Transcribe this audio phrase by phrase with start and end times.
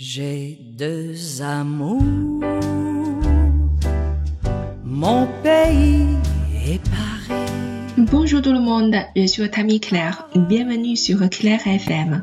[0.00, 2.02] J'ai deux amours,
[4.84, 6.06] mon pays
[6.64, 8.06] est Paris.
[8.10, 12.22] Bonjour tout le monde, je suis Tammy Claire, bienvenue sur Claire FM.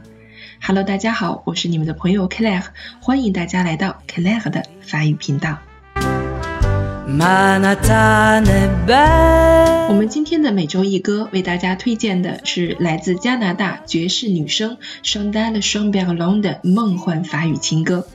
[0.65, 2.68] Hello，大家好，我是你们的朋友 Claire，
[3.02, 5.58] 欢迎大家来到 Claire 的法语频道。
[9.88, 18.05] 我们今天的每周一歌为大家推荐的是来自加拿大爵士女声 Chandelle Chamberlain 的梦幻法语情歌，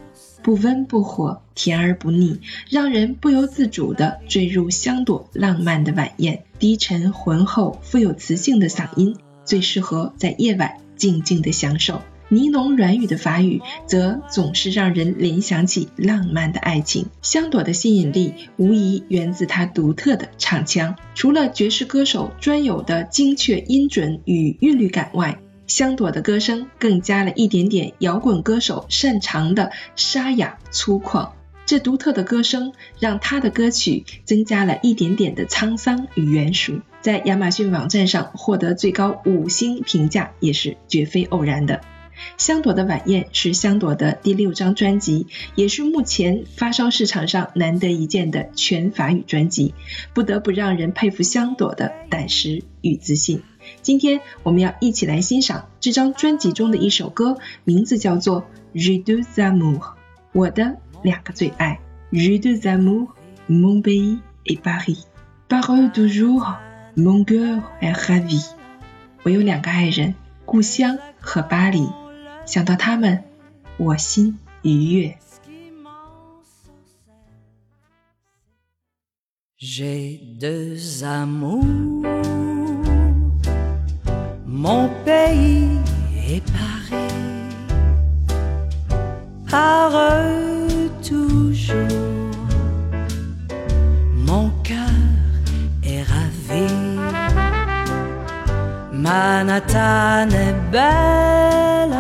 [0.43, 6.43] 不温不火，甜而不腻，让人不由自主地坠入香朵浪漫的晚宴。
[6.58, 12.03] 低沉浑厚、富有磁性的嗓音，最适合在夜晚静静的享受。
[12.30, 17.07] 呢喃软语的法语则总是让人联想起浪漫的爱情。
[17.22, 31.30] 香朵的吸引力无疑源自她独特的唱腔，除了爵士歌手专有的精确音准与韵律感外，香朵的歌声更加了一点点摇滚歌手擅长的沙哑粗犷。
[31.66, 41.80] 这独特的歌声让她的歌曲增加了一点点的沧桑与圆熟，在亚马逊网站上获得最高五星评价也是绝非偶然的。
[42.36, 49.74] 香朵的晚宴是香朵的第六张专辑，也是目前发烧市场上难得一见的全法语专辑，
[50.14, 53.42] 不得不让人佩服香朵的胆识与自信。
[53.82, 58.42] 今天我们要一起来欣赏这张专辑中的一首歌，名字叫做
[58.74, 59.78] 《Je deux amours》，
[60.32, 61.80] 我的两个最爱。
[62.10, 63.08] Je deux amours,
[63.48, 65.05] mon pays et Paris.
[65.48, 66.56] Parole du jour,
[66.96, 68.44] mon cœur est ravi.
[69.22, 71.99] 我有两个爱人，故乡和巴黎。
[72.45, 73.23] 想到他们，
[73.77, 75.17] 我心愉悦。
[79.58, 82.05] J'ai deux amours,
[84.45, 85.80] mon pays
[86.16, 86.94] est Paris.
[89.52, 92.31] Heureux toujours,
[94.13, 94.77] mon cœur
[95.83, 96.67] est ravi.
[98.92, 101.95] Manhattan est belle,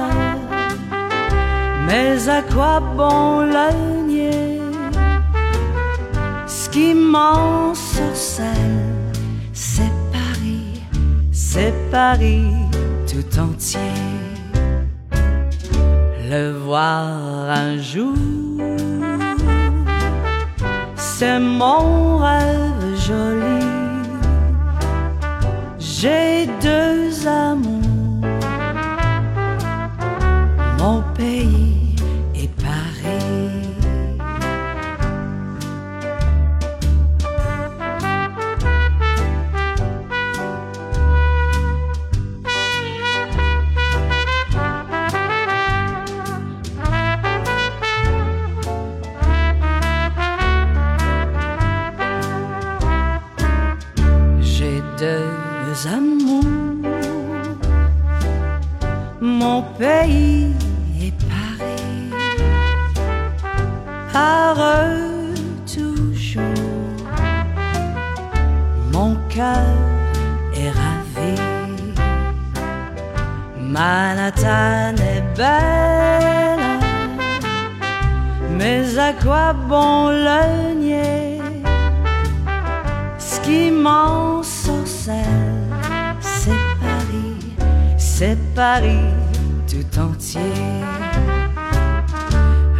[1.90, 3.68] mais à quoi bon le
[4.06, 4.60] nier?
[6.46, 8.86] Ce qui m'en sorcelle,
[9.52, 10.82] c'est Paris,
[11.32, 12.52] c'est Paris
[13.10, 13.96] tout entier.
[16.32, 18.16] Le voir un jour,
[20.94, 23.66] c'est mon rêve joli.
[25.78, 28.24] J'ai deux amours,
[30.78, 31.59] mon pays
[55.70, 56.44] deux amours,
[59.20, 60.52] mon pays
[61.00, 62.10] est Paris.
[64.14, 65.34] Heureux
[65.74, 66.42] toujours,
[68.92, 69.76] mon cœur
[70.60, 71.34] est ravi.
[73.60, 76.80] Manhattan est belle,
[78.58, 80.99] mais à quoi bon le nier?
[88.20, 89.08] C'est Paris
[89.66, 90.52] tout entier.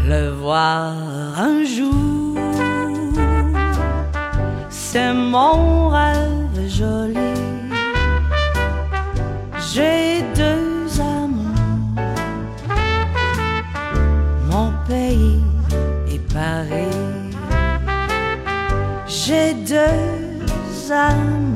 [0.07, 0.93] Le voir
[1.49, 2.37] un jour,
[4.69, 7.41] c'est mon rêve joli.
[9.73, 12.05] J'ai deux amours,
[14.51, 15.41] mon pays
[16.13, 17.01] et Paris.
[19.07, 21.50] J'ai deux amours,